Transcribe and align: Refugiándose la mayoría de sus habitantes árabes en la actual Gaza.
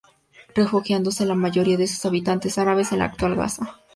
Refugiándose 0.55 1.27
la 1.27 1.35
mayoría 1.35 1.77
de 1.77 1.85
sus 1.85 2.03
habitantes 2.07 2.57
árabes 2.57 2.91
en 2.91 2.97
la 2.97 3.05
actual 3.05 3.35
Gaza. 3.35 3.79